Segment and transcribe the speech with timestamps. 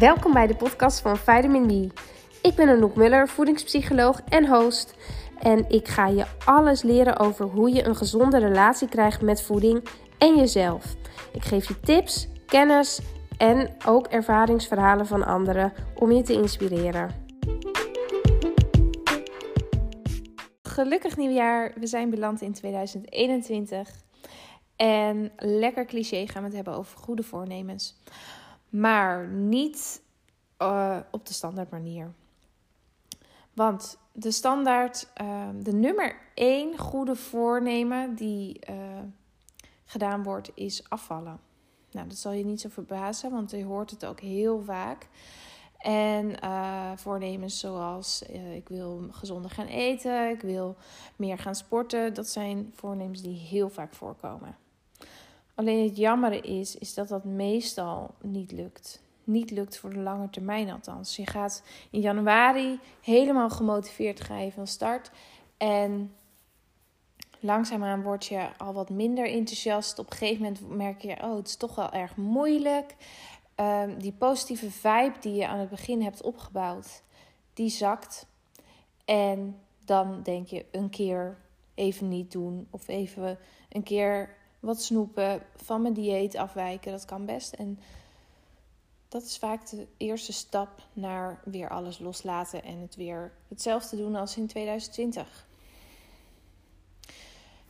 [0.00, 2.00] Welkom bij de podcast van Vitamin B.
[2.42, 4.94] Ik ben Anouk Muller, voedingspsycholoog en host.
[5.38, 9.88] En ik ga je alles leren over hoe je een gezonde relatie krijgt met voeding
[10.18, 10.96] en jezelf.
[11.32, 13.00] Ik geef je tips, kennis
[13.38, 17.10] en ook ervaringsverhalen van anderen om je te inspireren.
[20.62, 21.72] Gelukkig nieuwjaar.
[21.76, 23.90] We zijn beland in 2021.
[24.76, 27.96] En lekker cliché gaan we het hebben over goede voornemens.
[28.70, 30.02] Maar niet
[30.58, 32.12] uh, op de standaard manier.
[33.52, 38.76] Want de standaard, uh, de nummer één goede voornemen die uh,
[39.84, 41.40] gedaan wordt, is afvallen.
[41.90, 45.08] Nou, dat zal je niet zo verbazen, want je hoort het ook heel vaak.
[45.78, 48.22] En uh, voornemens zoals
[48.54, 50.76] ik wil gezonder gaan eten, ik wil
[51.16, 54.56] meer gaan sporten, dat zijn voornemens die heel vaak voorkomen.
[55.60, 59.02] Alleen het jammer is, is dat dat meestal niet lukt.
[59.24, 61.16] Niet lukt voor de lange termijn althans.
[61.16, 65.10] Je gaat in januari helemaal gemotiveerd ga je van start.
[65.56, 66.14] En
[67.40, 69.98] langzaamaan word je al wat minder enthousiast.
[69.98, 72.96] Op een gegeven moment merk je, oh, het is toch wel erg moeilijk.
[73.56, 77.02] Um, die positieve vibe die je aan het begin hebt opgebouwd,
[77.54, 78.26] die zakt.
[79.04, 81.38] En dan denk je een keer
[81.74, 82.66] even niet doen.
[82.70, 86.92] Of even een keer wat snoepen, van mijn dieet afwijken.
[86.92, 87.52] Dat kan best.
[87.52, 87.78] En
[89.08, 94.16] dat is vaak de eerste stap naar weer alles loslaten en het weer hetzelfde doen
[94.16, 95.48] als in 2020.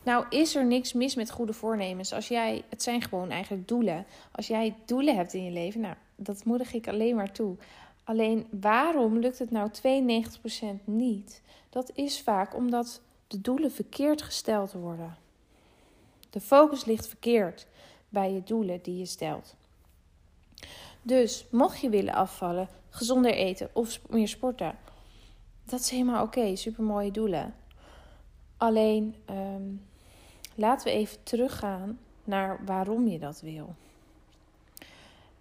[0.03, 2.13] Nou, is er niks mis met goede voornemens.
[2.13, 4.05] Als jij, het zijn gewoon eigenlijk doelen.
[4.31, 7.55] Als jij doelen hebt in je leven, nou, dat moedig ik alleen maar toe.
[8.03, 11.41] Alleen waarom lukt het nou 92% niet?
[11.69, 15.17] Dat is vaak omdat de doelen verkeerd gesteld worden.
[16.31, 17.67] De focus ligt verkeerd
[18.09, 19.55] bij je doelen die je stelt.
[21.01, 24.75] Dus mocht je willen afvallen, gezonder eten of meer sporten,
[25.71, 27.55] dat is helemaal oké, super mooie doelen.
[28.57, 29.85] Alleen um,
[30.55, 33.75] laten we even teruggaan naar waarom je dat wil.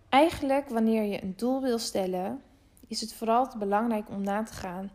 [0.08, 2.42] Eigenlijk, wanneer je een doel wil stellen,
[2.86, 4.90] is het vooral belangrijk om na te gaan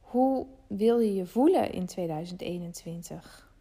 [0.00, 3.51] hoe wil je je voelen in 2021.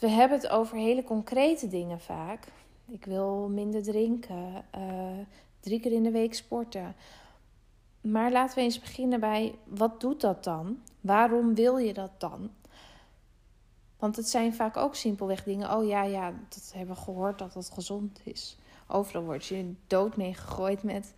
[0.00, 2.46] We hebben het over hele concrete dingen vaak.
[2.86, 5.18] Ik wil minder drinken, uh,
[5.60, 6.94] drie keer in de week sporten.
[8.00, 10.78] Maar laten we eens beginnen bij wat doet dat dan?
[11.00, 12.50] Waarom wil je dat dan?
[13.98, 15.76] Want het zijn vaak ook simpelweg dingen.
[15.76, 18.58] Oh ja, ja, dat hebben we gehoord dat dat gezond is.
[18.86, 21.14] Overal word je dood mee gegooid met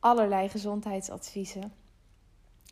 [0.00, 1.72] allerlei gezondheidsadviezen.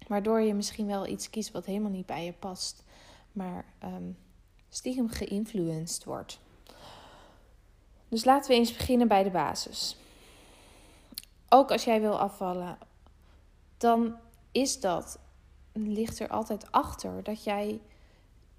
[0.08, 2.84] Waardoor je misschien wel iets kiest wat helemaal niet bij je past.
[3.32, 4.16] Maar um,
[4.76, 6.40] stiekem geïnfluenced wordt.
[8.08, 9.96] Dus laten we eens beginnen bij de basis.
[11.48, 12.78] Ook als jij wil afvallen,
[13.76, 14.16] dan
[14.52, 15.18] is dat,
[15.72, 17.80] ligt er altijd achter dat jij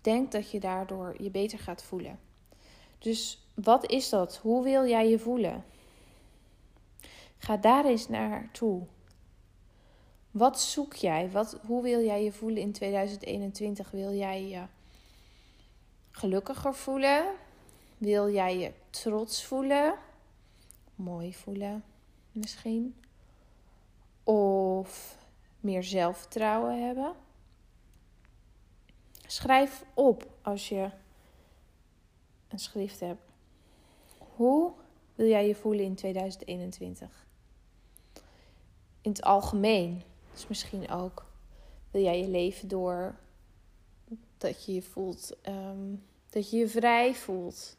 [0.02, 2.20] denkt dat je daardoor je beter gaat voelen.
[3.00, 4.38] Dus wat is dat?
[4.38, 5.66] Hoe wil jij je voelen?
[7.38, 8.86] Ga daar eens naartoe.
[10.32, 11.32] Wat zoek jij?
[11.32, 13.92] Wat, hoe wil jij je voelen in 2021?
[13.92, 14.64] Wil jij je
[16.18, 17.26] gelukkiger voelen?
[17.98, 19.96] Wil jij je trots voelen?
[20.96, 21.84] Mooi voelen
[22.32, 22.96] misschien?
[24.24, 25.18] Of
[25.60, 27.14] meer zelfvertrouwen hebben?
[29.26, 30.90] Schrijf op als je
[32.48, 33.22] een schrift hebt.
[34.18, 34.72] Hoe
[35.16, 37.26] wil jij je voelen in 2021?
[39.02, 40.04] In het algemeen.
[40.34, 41.26] Dus misschien ook
[41.92, 43.16] wil jij je leven door
[44.38, 47.78] dat je je voelt, um, dat je je vrij voelt.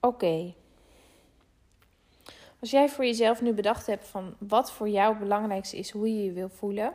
[0.00, 0.54] Oké.
[2.60, 6.08] Als jij voor jezelf nu bedacht hebt van wat voor jou het belangrijkste is, hoe
[6.16, 6.94] je je wil voelen,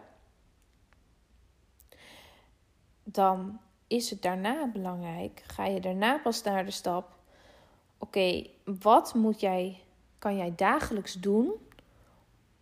[3.03, 5.43] dan is het daarna belangrijk.
[5.45, 7.15] Ga je daarna pas naar de stap.
[7.97, 9.83] Oké, wat moet jij,
[10.19, 11.53] kan jij dagelijks doen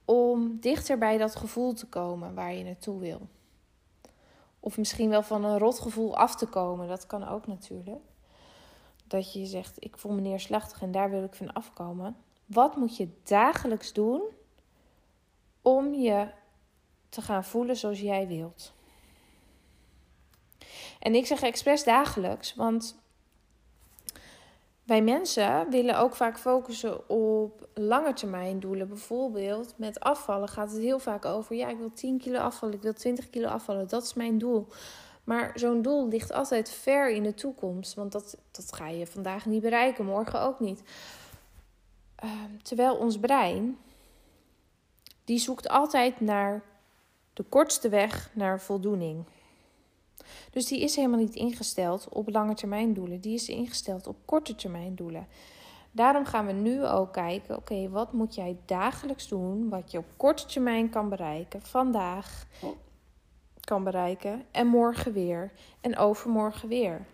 [0.06, 3.28] om dichter bij dat gevoel te komen waar je naartoe wil?
[4.60, 6.88] Of misschien wel van een rotgevoel af te komen.
[6.88, 8.02] Dat kan ook natuurlijk.
[9.07, 12.16] Dat je zegt, ik voel me neerslachtig en daar wil ik van afkomen.
[12.46, 14.22] Wat moet je dagelijks doen
[15.62, 16.28] om je
[17.10, 18.74] te gaan voelen zoals jij wilt?
[21.00, 23.04] En ik zeg expres dagelijks, want
[24.85, 28.87] wij mensen willen ook vaak focussen op lange termijn doelen.
[28.87, 32.81] Bijvoorbeeld met afvallen gaat het heel vaak over: ja, ik wil 10 kilo afvallen, ik
[32.81, 34.67] wil 20 kilo afvallen, dat is mijn doel.
[35.23, 37.93] Maar zo'n doel ligt altijd ver in de toekomst.
[37.93, 40.81] Want dat, dat ga je vandaag niet bereiken, morgen ook niet.
[42.15, 43.77] Ehm, terwijl ons brein,
[45.23, 46.63] die zoekt altijd naar
[47.33, 49.25] de kortste weg naar voldoening.
[50.51, 53.19] Dus die is helemaal niet ingesteld op lange termijn doelen.
[53.19, 55.27] Die is ingesteld op korte termijn doelen.
[55.92, 60.06] Daarom gaan we nu ook kijken, oké, wat moet jij dagelijks doen wat je op
[60.18, 62.45] korte termijn kan bereiken, vandaag
[63.60, 65.51] kan bereiken en morgen weer
[65.81, 67.06] en overmorgen weer.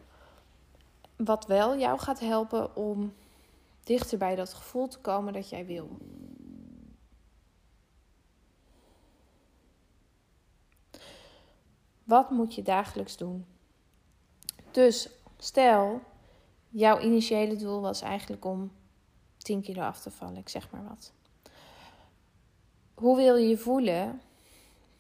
[1.16, 3.14] Wat wel jou gaat helpen om
[3.84, 5.90] dichter bij dat gevoel te komen dat jij wil.
[12.12, 13.46] Wat moet je dagelijks doen?
[14.72, 16.02] Dus stel,
[16.70, 18.72] jouw initiële doel was eigenlijk om
[19.38, 21.12] 10 kilo af te vallen, ik zeg maar wat.
[22.94, 24.22] Hoe wil je je voelen?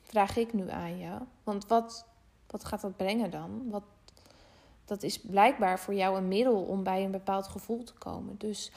[0.02, 1.18] Vraag ik nu aan je.
[1.44, 2.06] Want wat,
[2.48, 3.70] wat gaat dat brengen dan?
[3.70, 3.84] Wat,
[4.86, 8.38] dat is blijkbaar voor jou een middel om bij een bepaald gevoel te komen.
[8.38, 8.72] Dus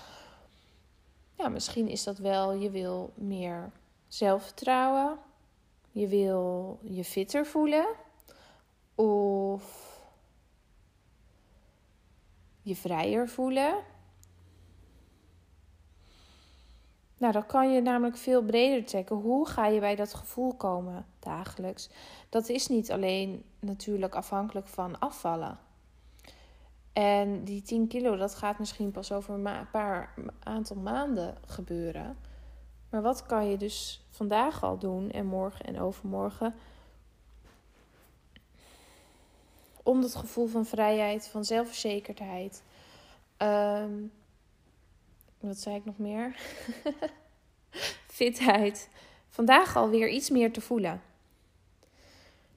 [1.35, 3.71] ja, misschien is dat wel, je wil meer
[4.09, 5.19] zelfvertrouwen.
[5.91, 7.87] Je wil je fitter voelen.
[8.95, 9.93] Of
[12.63, 13.75] je vrijer voelen.
[17.19, 19.17] Nou, dan kan je namelijk veel breder trekken.
[19.17, 21.91] Hoe ga je bij dat gevoel komen dagelijks?
[22.29, 25.59] Dat is niet alleen natuurlijk afhankelijk van afvallen.
[26.93, 32.17] En die 10 kilo, dat gaat misschien pas over een paar aantal maanden gebeuren.
[32.91, 36.55] Maar wat kan je dus vandaag al doen en morgen en overmorgen?
[39.85, 42.63] Om dat gevoel van vrijheid, van zelfverzekerdheid.
[43.39, 44.13] Um,
[45.41, 46.37] wat zei ik nog meer?
[48.07, 48.89] Fitheid.
[49.29, 51.03] Vandaag alweer iets meer te voelen.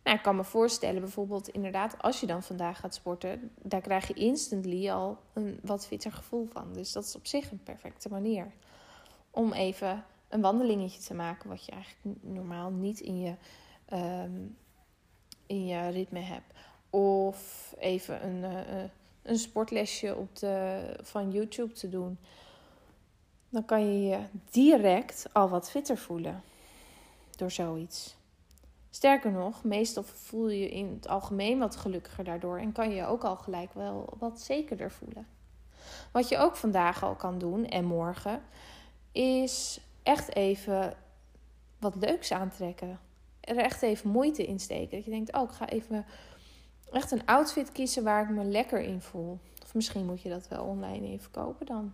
[0.04, 4.08] Nou, ik kan me voorstellen, bijvoorbeeld inderdaad, als je dan vandaag gaat sporten, daar krijg
[4.08, 6.74] je instantly al een wat fitter gevoel van.
[6.74, 8.52] Dus dat is op zich een perfecte manier
[9.38, 13.34] om even een wandelingetje te maken, wat je eigenlijk normaal niet in je,
[13.94, 14.58] um,
[15.46, 16.54] in je ritme hebt.
[16.90, 18.84] Of even een, uh,
[19.24, 22.18] een sportlesje op de, van YouTube te doen.
[23.50, 24.20] Dan kan je je
[24.52, 26.42] direct al wat fitter voelen
[27.36, 28.16] door zoiets.
[28.90, 32.96] Sterker nog, meestal voel je je in het algemeen wat gelukkiger daardoor en kan je
[32.96, 35.28] je ook al gelijk wel wat zekerder voelen.
[36.12, 38.42] Wat je ook vandaag al kan doen en morgen,
[39.12, 40.94] is echt even
[41.80, 43.00] wat leuks aantrekken.
[43.40, 44.96] Er echt even moeite in steken.
[44.96, 46.06] Dat je denkt, oh, ik ga even
[46.92, 49.40] echt een outfit kiezen waar ik me lekker in voel.
[49.64, 51.94] Of misschien moet je dat wel online even kopen dan.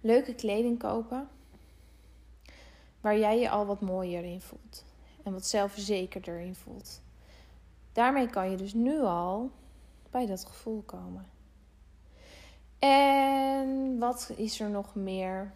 [0.00, 1.28] Leuke kleding kopen.
[3.00, 4.84] Waar jij je al wat mooier in voelt.
[5.22, 7.00] En wat zelfverzekerder in voelt.
[7.92, 9.50] Daarmee kan je dus nu al
[10.10, 11.26] bij dat gevoel komen.
[12.78, 15.52] En wat is er nog meer?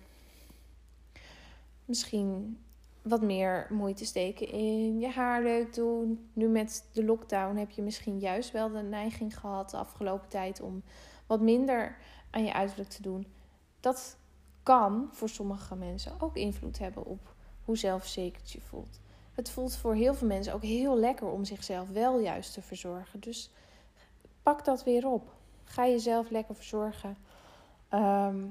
[1.85, 2.59] Misschien
[3.03, 6.29] wat meer moeite steken in je haar leuk doen.
[6.33, 10.61] Nu met de lockdown heb je misschien juist wel de neiging gehad de afgelopen tijd
[10.61, 10.83] om
[11.27, 11.97] wat minder
[12.31, 13.27] aan je uiterlijk te doen.
[13.81, 14.17] Dat
[14.63, 17.35] kan voor sommige mensen ook invloed hebben op
[17.65, 19.01] hoe zelfverzekerd je voelt.
[19.33, 23.21] Het voelt voor heel veel mensen ook heel lekker om zichzelf wel juist te verzorgen.
[23.21, 23.51] Dus
[24.43, 25.33] pak dat weer op.
[25.65, 27.17] Ga jezelf lekker verzorgen.
[27.89, 28.45] Ehm,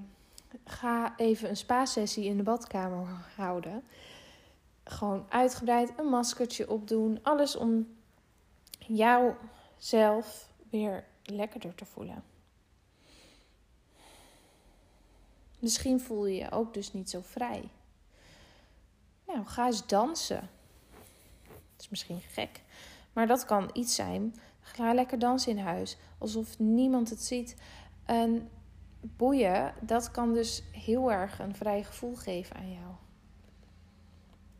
[0.66, 3.84] ga even een spa-sessie in de badkamer houden
[4.88, 7.20] gewoon uitgebreid een maskertje opdoen.
[7.24, 7.96] Alles om
[8.80, 12.24] jouzelf weer lekkerder te voelen.
[15.60, 17.70] Misschien voel je je ook dus niet zo vrij.
[19.28, 20.50] Nou, ga eens dansen.
[21.48, 22.62] Dat is misschien gek,
[23.14, 24.36] maar dat kan iets zijn.
[24.60, 27.56] Ga lekker dansen in huis, alsof niemand het ziet.
[28.06, 28.50] En
[29.02, 32.94] boeien, dat kan dus heel erg een vrij gevoel geven aan jou.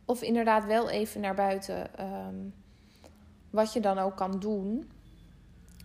[0.08, 1.96] Of inderdaad wel even naar buiten.
[1.96, 2.48] Ehm,
[3.50, 4.90] wat je dan ook kan doen.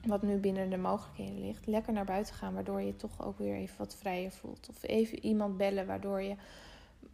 [0.05, 1.67] Wat nu binnen de mogelijkheden ligt.
[1.67, 2.53] Lekker naar buiten gaan.
[2.53, 4.69] Waardoor je toch ook weer even wat vrijer voelt.
[4.69, 5.87] Of even iemand bellen.
[5.87, 6.35] Waardoor je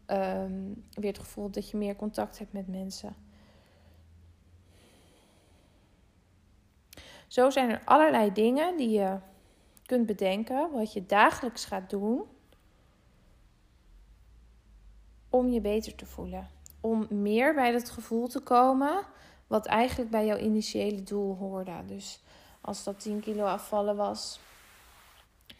[0.05, 3.15] ehm, weer het gevoel dat je meer contact hebt met mensen.
[7.27, 9.17] Zo zijn er allerlei dingen die je
[9.85, 10.71] kunt bedenken.
[10.71, 12.23] Wat je dagelijks gaat doen.
[15.29, 19.05] Om je beter te voelen om meer bij dat gevoel te komen,
[19.47, 21.85] wat eigenlijk bij jouw initiële doel hoorde.
[21.85, 22.19] Dus
[22.61, 24.39] als dat 10 kilo afvallen was,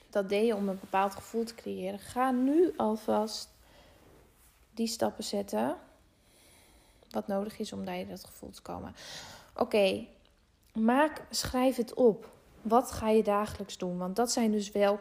[0.10, 2.00] dat deed je om een bepaald gevoel te creëren.
[2.00, 3.50] Ga nu alvast
[4.74, 5.76] die stappen zetten,
[7.10, 8.96] wat nodig is om bij dat gevoel te komen.
[9.56, 10.06] Oké,
[10.74, 12.32] maak, schrijf het op.
[12.62, 13.98] Wat ga je dagelijks doen?
[13.98, 15.00] Want dat zijn dus wel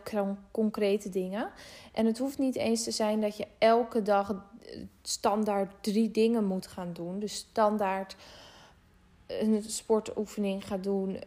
[0.51, 1.51] concrete dingen.
[1.93, 4.45] En het hoeft niet eens te zijn dat je elke dag
[5.03, 7.19] standaard drie dingen moet gaan doen.
[7.19, 8.17] Dus standaard
[9.27, 11.19] een sportoefening gaat doen.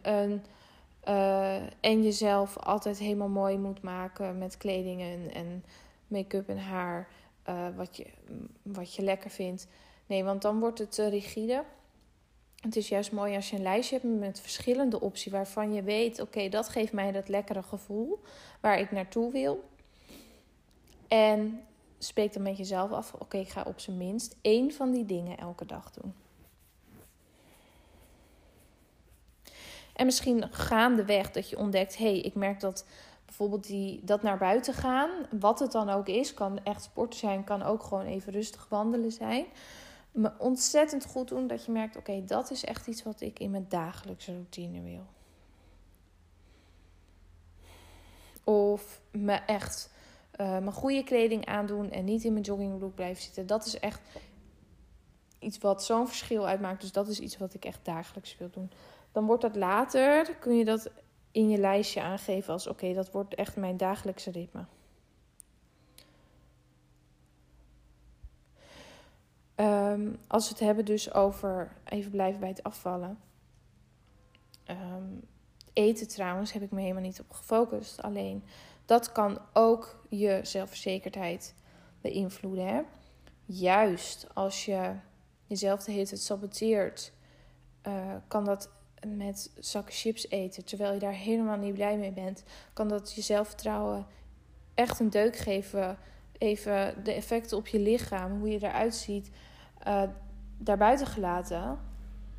[1.08, 5.64] Uh, en jezelf altijd helemaal mooi moet maken met kleding en, en
[6.06, 7.08] make-up en haar.
[7.48, 8.06] Uh, wat, je,
[8.62, 9.66] wat je lekker vindt.
[10.06, 11.64] Nee, want dan wordt het te rigide.
[12.60, 16.20] Het is juist mooi als je een lijstje hebt met verschillende opties waarvan je weet:
[16.20, 18.20] oké, dat geeft mij dat lekkere gevoel
[18.60, 19.64] waar ik naartoe wil.
[21.08, 21.64] En
[22.04, 25.38] spreek dan met jezelf af: oké, ik ga op zijn minst één van die dingen
[25.38, 26.14] elke dag doen.
[29.92, 32.86] En misschien gaandeweg dat je ontdekt: hé, hey, ik merk dat
[33.24, 37.44] bijvoorbeeld die, dat naar buiten gaan, wat het dan ook is, kan echt sport zijn,
[37.44, 39.46] kan ook gewoon even rustig wandelen zijn
[40.12, 43.50] me ontzettend goed doen dat je merkt: oké, dat is echt iets wat ik in
[43.50, 45.06] mijn dagelijkse routine wil.
[48.44, 49.90] Of me echt
[50.40, 53.46] uh, mijn goede kleding aandoen en niet in mijn joggingbroek blijven zitten.
[53.46, 54.00] Dat is echt
[55.38, 56.80] iets wat zo'n verschil uitmaakt.
[56.80, 58.70] Dus dat is iets wat ik echt dagelijks wil doen.
[59.12, 60.90] Dan wordt dat later, kun je dat
[61.30, 64.64] in je lijstje aangeven als: oké, dat wordt echt mijn dagelijkse ritme.
[69.54, 73.18] Ehm, als we het hebben dus over, even blijven bij het afvallen.
[74.64, 75.04] Ehm,
[75.72, 78.02] eten trouwens heb ik me helemaal niet op gefocust.
[78.02, 78.44] Alleen
[78.92, 81.54] dat kan ook je zelfverzekerdheid
[82.00, 82.66] beïnvloeden.
[82.66, 82.80] Hè?
[83.44, 84.92] Juist als je
[85.46, 87.12] jezelf de hele tijd saboteert,
[87.86, 88.70] uh, kan dat
[89.06, 93.20] met zakken chips eten, terwijl je daar helemaal niet blij mee bent, kan dat je
[93.20, 94.06] zelfvertrouwen
[94.74, 95.98] echt een deuk geven.
[96.38, 99.30] Even de effecten op je lichaam, hoe je eruit ziet,
[99.86, 100.02] uh,
[100.58, 101.78] daarbuiten gelaten.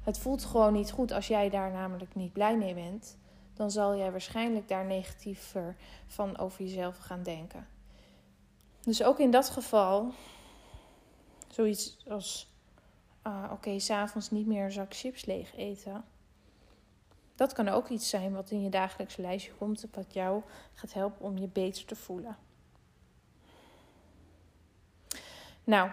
[0.01, 3.17] Het voelt gewoon niet goed als jij daar namelijk niet blij mee bent.
[3.53, 5.75] Dan zal jij waarschijnlijk daar negatiever
[6.07, 7.67] van over jezelf gaan denken.
[8.81, 10.11] Dus ook in dat geval,
[11.47, 12.53] zoiets als:
[13.27, 16.03] uh, oké, okay, s'avonds niet meer een zak chips leeg eten.
[17.35, 20.41] Dat kan ook iets zijn wat in je dagelijkse lijstje komt, wat jou
[20.73, 22.37] gaat helpen om je beter te voelen.
[25.63, 25.89] Nou,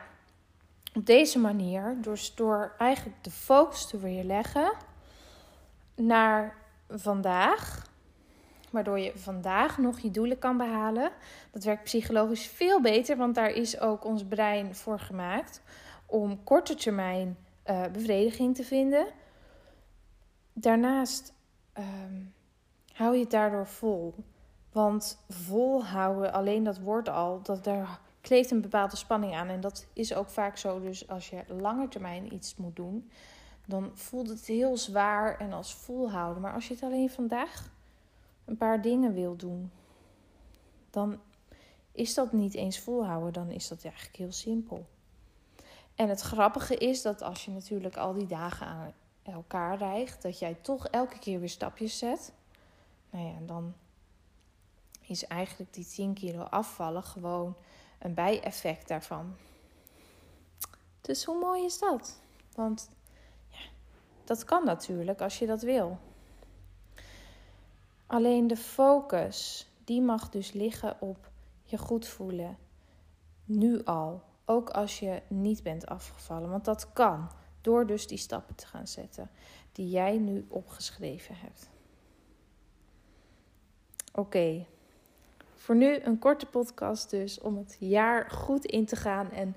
[0.95, 4.73] op deze manier, dus door eigenlijk de focus te weer leggen
[5.95, 6.60] naar
[6.91, 7.89] vandaag,
[8.71, 11.11] waardoor je vandaag nog je doelen kan behalen.
[11.51, 15.63] Dat werkt psychologisch veel beter, want daar is ook ons brein voor gemaakt
[16.07, 19.07] om korte termijn uh, bevrediging te vinden.
[20.53, 21.33] Daarnaast
[21.79, 22.35] um,
[22.93, 24.15] hou je het daardoor vol.
[24.73, 29.49] Want volhouden, alleen dat woord al, dat daar kleeft een bepaalde spanning aan.
[29.49, 30.81] En dat is ook vaak zo.
[30.81, 33.11] Dus als je langer termijn iets moet doen,
[33.71, 36.43] dan voelt het heel zwaar en als volhouden.
[36.43, 37.71] Maar als je het alleen vandaag
[38.45, 39.73] een paar dingen wil doen,
[40.91, 41.21] dan
[41.93, 43.33] is dat niet eens volhouden.
[43.33, 44.87] Dan is dat eigenlijk heel simpel.
[45.95, 50.39] En het grappige is dat als je natuurlijk al die dagen aan elkaar rijgt, dat
[50.39, 52.33] jij toch elke keer weer stapjes zet.
[53.11, 53.75] Nou ja, dan
[55.01, 57.57] is eigenlijk die 10 kilo afvallen gewoon
[57.99, 59.35] een bijeffect daarvan.
[61.01, 62.21] Dus hoe mooi is dat?
[62.55, 62.91] Want
[64.31, 65.99] dat kan natuurlijk als je dat wil.
[68.07, 71.31] Alleen de focus, die mag dus liggen op
[71.63, 72.57] je goed voelen.
[73.45, 74.23] Nu al.
[74.45, 76.51] Ook als je niet bent afgevallen.
[76.51, 77.31] Want dat kan.
[77.61, 79.31] Door dus die stappen te gaan zetten.
[79.73, 81.69] Die jij nu opgeschreven hebt.
[84.13, 84.67] Oké.
[85.55, 89.57] Voor nu een korte podcast dus om het jaar goed in te gaan en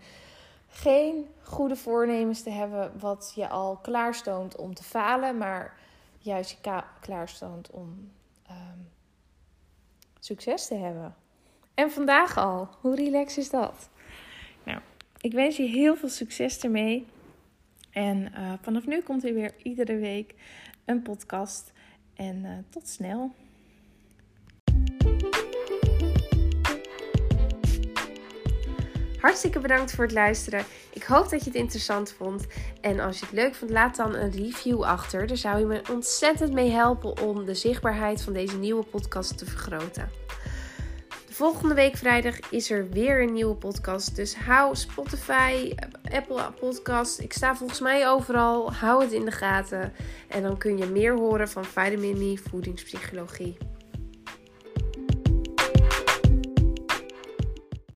[0.73, 5.77] geen goede voornemens te hebben wat je al klaarstoont om te falen, maar
[6.17, 8.11] juist je klaarstoont om
[8.47, 8.79] ehm,
[10.19, 11.15] succes te hebben.
[11.73, 13.89] En vandaag al, hoe relaxed is dat?
[14.63, 14.79] Nou,
[15.21, 17.05] ik wens je heel veel succes ermee.
[17.91, 20.35] En uh, vanaf nu komt er weer iedere week
[20.85, 21.71] een podcast.
[22.13, 23.31] En uh, tot snel.
[29.23, 30.65] Hartstikke bedankt voor het luisteren.
[30.93, 32.45] Ik hoop dat je het interessant vond.
[32.81, 35.27] En als je het leuk vond, laat dan een review achter.
[35.27, 39.45] Daar zou je me ontzettend mee helpen om de zichtbaarheid van deze nieuwe podcast te
[39.45, 40.09] vergroten.
[41.27, 44.15] De volgende week vrijdag is er weer een nieuwe podcast.
[44.15, 45.73] Dus hou Spotify,
[46.11, 47.19] Apple Podcast.
[47.19, 48.73] Ik sta volgens mij overal.
[48.73, 49.93] Hou het in de gaten.
[50.27, 53.57] En dan kun je meer horen van Vitamin Me Voedingspsychologie.